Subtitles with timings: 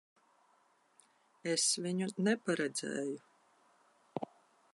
[1.51, 4.27] Es viņu neparedzēju.